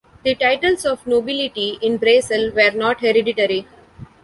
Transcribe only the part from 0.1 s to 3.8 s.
The titles of nobility in Brazil were not hereditary.